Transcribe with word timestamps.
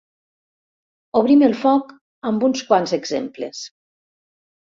Obrim 1.21 1.43
el 1.47 1.53
foc 1.65 1.91
amb 2.31 2.47
uns 2.49 2.65
quants 2.71 2.95
exemples. 2.99 3.61